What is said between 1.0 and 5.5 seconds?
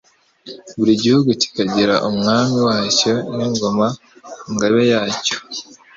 gihugu kikagira Umwami wacyo n'Ingoma–Ngabe yacyo